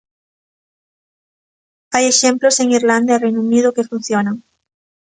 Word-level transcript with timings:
Hai 1.93 2.03
exemplos 2.07 2.55
en 2.61 2.67
Irlanda 2.79 3.11
e 3.13 3.21
Reino 3.25 3.41
Unido 3.47 3.75
que 3.75 3.89
funcionan. 3.91 4.35